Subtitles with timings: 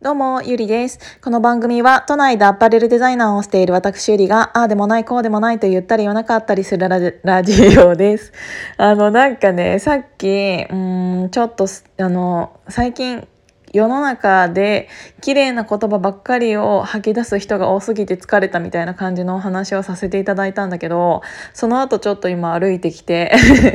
[0.00, 1.00] どうも、ゆりです。
[1.20, 8.32] この番組は、都内でアパレルデザイナーをしている私ゆりが、ああでもない、こうでもないと言ったり言わなかったりするラジオです。
[8.76, 10.28] あの、なんかね、さっき、
[10.70, 11.66] うん、ちょっと、
[11.98, 13.26] あの、最近、
[13.72, 14.88] 世の中で
[15.20, 21.22] 綺麗な言葉ばっかりを吐き出す人が多すぎて疲れたみたいな感じのお話をさせていただいたんだけど
[21.52, 23.32] その後ちょっと今歩いてきて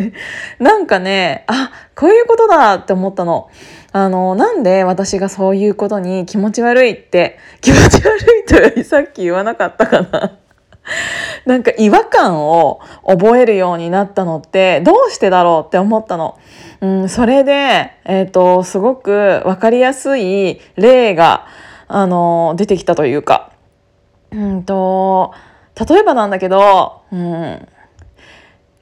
[0.59, 3.49] なんかねあこういうことだって思ったの。
[3.95, 10.39] あのなんで私がそういうことに気持ち悪いって気持ち悪いとよりさっき言わなかったかな
[11.45, 16.37] なんか違和感を覚えるようになったのってどうしてだろうって思ったの。
[16.81, 21.45] うん、それで、えっ、ー、と、すごくわかりやすい例が、
[21.87, 23.51] あの、出てきたというか、
[24.31, 25.33] うんと、
[25.89, 27.67] 例えばなんだけど、うん、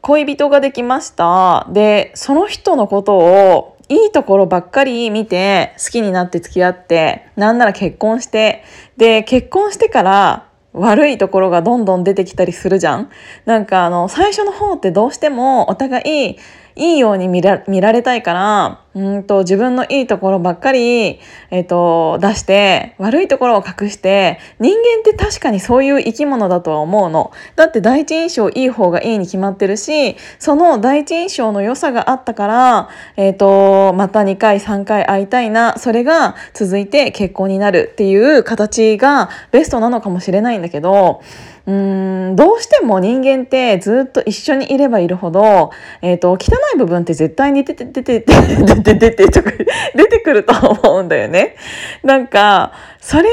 [0.02, 1.68] 恋人ができました。
[1.70, 8.64] で、その人のことをいいところばっかり見て好きになって付き合って、なんなら結婚して、
[8.98, 13.10] で、結婚してから悪いところがどんどん出てきたりするじゃん。
[13.46, 16.38] なんかあの最初の方ってどうしてもお互い
[16.76, 21.20] いいように見られたいからうんと自分のいいところばっかり、
[21.50, 27.32] えーと、出して悪いところを隠して人間って確かにそういう生き物だとは思うの。
[27.56, 41.22] だって第一印象いい方がいいに決まってるしその第一印象の良さがあったから、えーとまた2回3回会いたいなそれが続いて結婚になるっていう形がベストなのかもしれないんだけど
[41.68, 46.38] うーんどうしても人間ってずっと一緒にいればいるほど、えーと、汚
[46.76, 51.56] い部分って絶対に出て出て出て出て出て出てくると思うんだよね。
[52.04, 53.30] なんかそれ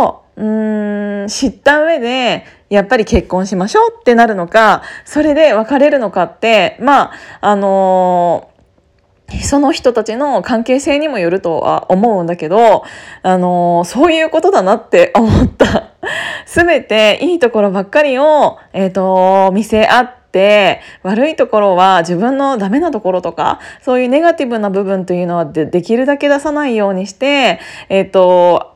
[0.00, 8.52] をうーん知った上でやっぱり結婚しましょうってなるのかそれで別れるのかってまああのー
[9.40, 12.84] その人たちの関係性にもよるとは思うんだけど、
[13.22, 15.91] あの、そういうことだなって思った。
[16.46, 28.71] すべていいところばっかりを、えっ、ー、と、見せ合って、悪いところは自分のダメなところとか、そういうネガティブな部分というのはでできるだけ出さないようにして、えっ、ー、と、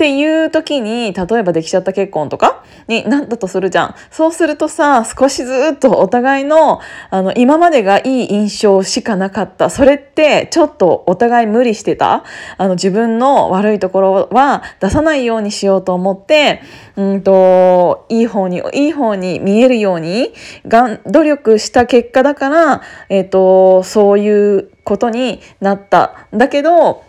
[0.00, 2.64] っていう時に例えばできちゃった結婚とか？
[2.88, 3.94] になったとするじゃん。
[4.10, 6.80] そうするとさ少しずっとお互いの
[7.10, 9.68] あの今までがいい印象しかなかった。
[9.68, 12.24] それってちょっとお互い無理してた？
[12.56, 16.62] あの自分の悪いところは出さないようにしようと思って
[16.96, 20.32] うんといい方にいい方に見えるように
[20.66, 26.26] がん努力した結果だから、えーとそういうことになった。
[26.32, 27.04] だけど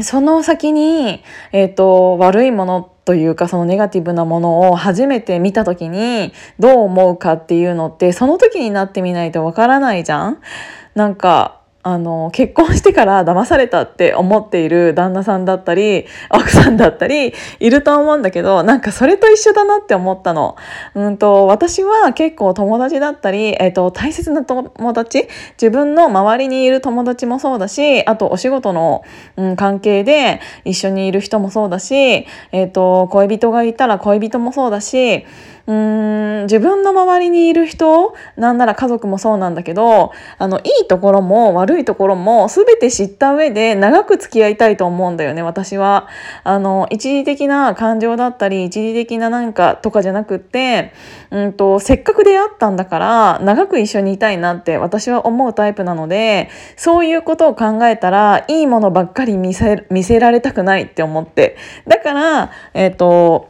[0.00, 10.38] その先に、えっ、ー、と、悪いものというかそのネガティブなものを初めて見た時にどう思うかっていうのってその時になってみないとわからないじゃん？
[10.96, 11.55] なんか
[11.86, 20.56] あの結婚してから騙されたって思っている旦那さんだったり奥さんだったりいると思うんだけどなんかそれと一緒だなって思ったの。
[20.96, 29.04] うんと私は結構友達だったり、えーと、大切な友達自分の周りにいる友達もそうだしあとお仕事の、
[29.36, 35.24] うん、関係で一緒にいる人もそうだし、えーと恋人がいたら恋人もそうだし
[35.66, 46.08] うーん自分の周りにいる人なんなら家族もそうなんだけどあのいいところも悪いところも全て知った上で長く付き合いたいと思うんだよね私は。
[46.44, 50.92] あの一時的な感情だったり一時的ななんかとかじゃなくって、
[51.30, 61.56] うんと、せっかく出会ったんだから長く一緒にいたいなって私は思うタイプなのでそういうことを考えたらいいものばっかり見せ見せられたくないって思って
[61.86, 63.48] だからえっ、ー、と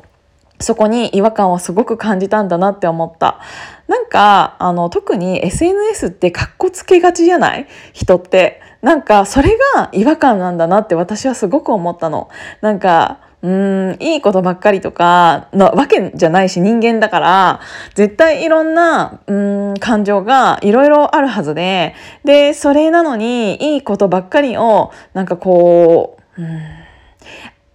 [0.58, 3.40] そこに違和感をすごく感じたんだなって思った。
[3.88, 8.60] なんか、あの、特に SNS ってカッコつけがちじゃない人って。
[8.82, 12.28] なんか、それが違和感なんだなって私はすごく思ったの。
[12.60, 17.60] なんか、うーん、いいことばっかりとかなわけじゃないし人間だから、
[17.94, 21.94] 絶対いろんな、うん、感情がいろいろあるはずで、
[22.24, 26.60] で、それなのにいいことばっかりを、なんかこう、うん、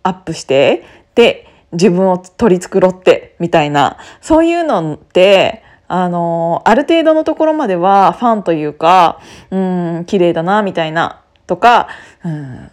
[0.04, 0.84] アップして、
[1.16, 3.98] で、自分を取り繕ってみたいな。
[4.22, 9.20] そういうのってあのある程度のところまではファンというか
[9.50, 11.22] うん綺麗だなみたいな。
[11.48, 11.88] とか
[12.24, 12.72] うん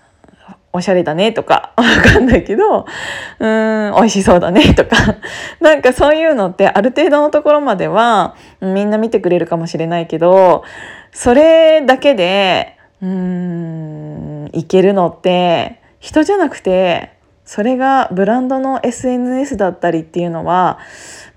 [0.73, 2.87] おしゃれだねとか わかんないけど
[3.39, 4.97] うん美味しそうだねとか。
[5.61, 10.65] なんかそういうのってある程度のところまではみんな見てくれるかもしれないけど
[11.13, 17.18] それだけでうんいけるのって人じゃなくて
[17.49, 20.79] それがブランドの SNS だったりっていうのは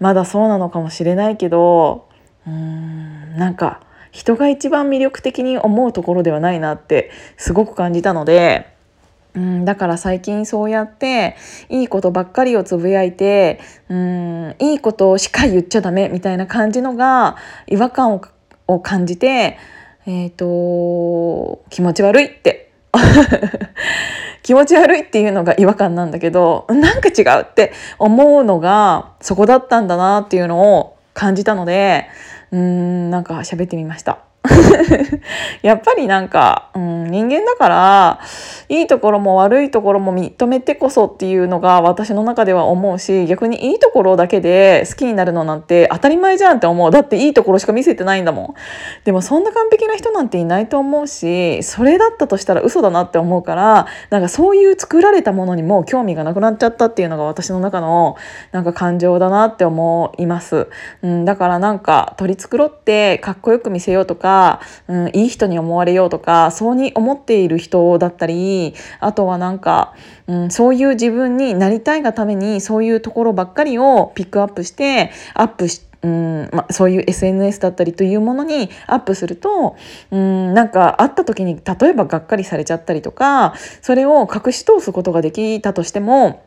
[0.01, 2.09] まだそうなのかもしれないけど
[2.45, 3.79] うーんなんか
[4.11, 8.69] 人が一番魅力的に思うところではないなってすごく感じたので
[9.33, 11.37] うん、だから最近そうやって
[11.69, 17.37] いいことばっかりをつぶやいてうんいいことしか言っちゃダメみたいな感じのが
[17.67, 18.21] 違和感を
[18.67, 19.57] を感じて、
[20.05, 22.71] えーと、気持ち悪いって。
[24.51, 32.09] 気持ち悪いっていうのが違和感なんだけどなんか違うって思うのがそこだったんだなっていうのを感じたので
[32.51, 34.19] うーんなんか喋ってみました。
[35.61, 38.19] やっぱりなんか、うん、人間だから
[38.69, 46.91] いいところも悪いところも認めてこそっていうのが私の中では思うし逆にいいところだけで好きになるのなんて当たり前じゃんって思う。
[46.91, 48.53] だっていいところしか見せてないんだもん。
[49.03, 58.15] でもそんな完璧な人なんていないと思うしそれだったとしたら嘘だなって思うからなんかそういう作られたものにも興味がなくなっちゃったっていうのが私の中の
[58.51, 60.67] なんか感情だなって思います、
[61.01, 69.93] うん、だからなんか取り繕ってかっこよく見せようとかうん、いい人に思われようとかそうに思っている人だったりあとはなんか、
[70.27, 79.75] うん、そういう自分になりたいがためにそういうところばっかりをピックアップしてアップしてうんまそういう SNS だったりというものにアップすると
[80.09, 86.43] うんなんか会った時に例えばがっかりされちゃったりとかそれを隠し通すことができたとしても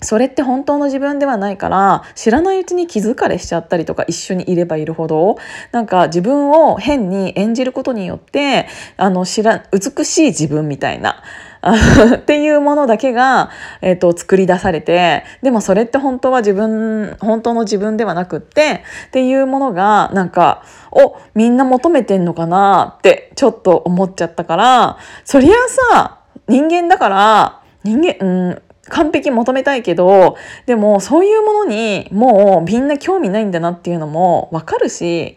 [0.00, 5.36] それって本当の自分ではないから知らないうちに気疲れしちゃったりとか一緒にいればいるほど
[5.72, 11.22] なんか自分を変に演じることによってあの知ら美しい自分みたいな
[12.16, 13.50] っていうものだけが、
[13.80, 20.62] えーと、作り出されてでもそれって本当は自分本当の自分ではなくってっていうものがなんか
[20.92, 25.54] おみんな求めてんのかなってちょっと思っちゃったからそりゃ
[25.92, 30.36] さ人間だから人間うん完璧求めたいけど
[30.66, 35.36] でもそういうものにもうみんな興味ないんだなっていうのもわかるし、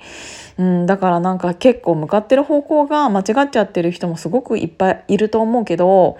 [0.58, 6.18] うん、だからなんか結構向かってる方向が間違っちゃってる人もすごくいっぱいいると思うけど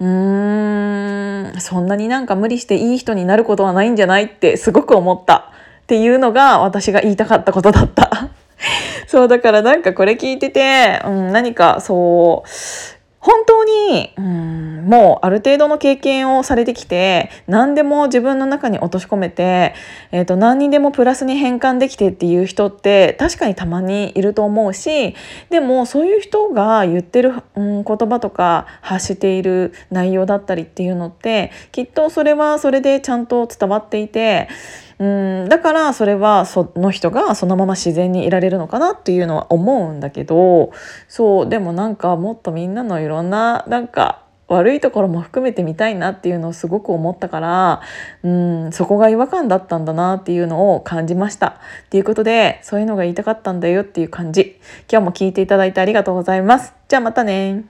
[0.00, 5.52] うーんそんなになんか無理していい人になることはないんじゃないってすごく思った
[5.82, 8.30] っていうのが私が言いたかったことだった。
[9.06, 12.48] そうだからなんかこれ聞いてて、うん、何かそう
[13.22, 19.74] 本当に、うん、もうある程度の経験をされてきて何でも自分の中に落とし込めて、
[20.10, 25.14] えーと、何にでもプラスに変換できてっていう人って確かにたまにいると思うし
[25.50, 34.48] でもそういう人が言ってる、うん、言葉とか発している内容だったりっていうのってきっとそれはそれでちゃんと伝わっていて
[35.02, 35.48] うん。
[35.48, 40.72] だからそれはその人がそのまま自然にいられるのかなっていうのは思うんだけど
[41.08, 47.80] そうでもなんかもっとみんなのいろんななんか悪いところも含めてみたいなっていうのをすごく思ったから
[48.22, 51.48] うんそこが違和感だったんだなっていうのを感じました。
[51.86, 54.60] っていうことでそういうのが言いたかったんだよっていう感じ。
[54.88, 56.74] 今日も聞いていただいてありがとうございます。
[56.86, 57.64] じゃあまたね。